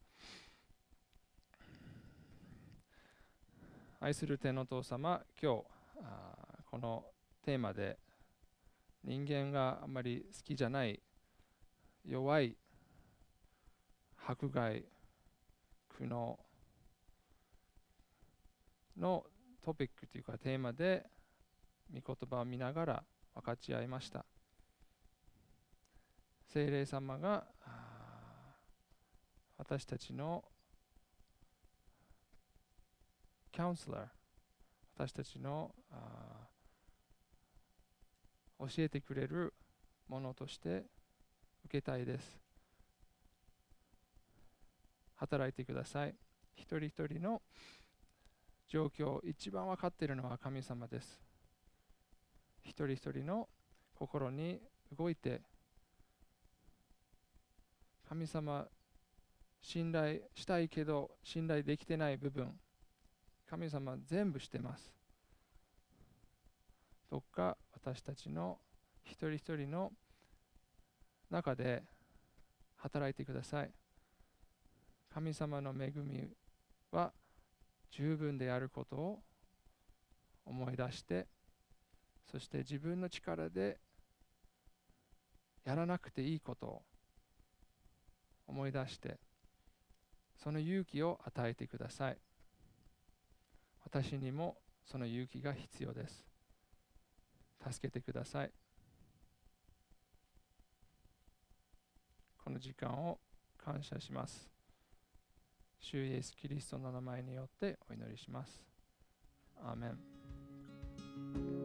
[4.00, 5.64] 愛する天の父様、今日
[6.02, 6.36] あ
[6.66, 7.06] この
[7.42, 7.98] テーマで
[9.02, 11.00] 人間があんまり好きじゃない
[12.04, 12.56] 弱い
[14.26, 14.84] 迫害
[15.88, 16.36] 苦悩
[18.98, 19.26] の
[19.62, 21.04] トピックというかテーマで
[21.92, 23.04] 御言葉を見ながら
[23.34, 24.24] 分かち合いました。
[26.46, 27.44] 聖霊様が
[29.58, 30.44] 私たちの
[33.54, 34.06] カウンセラー
[34.96, 35.74] 私たちの
[38.58, 39.52] 教えてくれる
[40.08, 40.84] ものとして
[41.64, 42.43] 受けたいです。
[45.24, 46.14] 働いてください。
[46.54, 47.40] 一人一人の
[48.68, 51.18] 状況一番分かっているのは神様です。
[52.62, 53.48] 一人一人の
[53.94, 54.60] 心に
[54.96, 55.40] 動いて
[58.06, 58.66] 神様
[59.62, 62.52] 信頼したいけど信頼できてない部分
[63.48, 64.92] 神様全部してます。
[67.10, 68.58] どっか私たちの
[69.04, 69.92] 一人一人の
[71.30, 71.82] 中で
[72.76, 73.70] 働いてください。
[75.14, 76.28] 神様の恵み
[76.90, 77.12] は
[77.92, 79.22] 十分であることを
[80.44, 81.28] 思い出して
[82.32, 83.78] そして自分の力で
[85.64, 86.82] やらなくていいことを
[88.48, 89.20] 思い出して
[90.42, 92.18] その勇気を与えてください。
[93.84, 96.26] 私にもその勇気が必要です。
[97.70, 98.50] 助けてください。
[102.42, 103.20] この時間を
[103.56, 104.53] 感謝します。
[105.84, 108.64] 主イエス・キリストの名前によってお祈りします。
[109.62, 111.63] アーメン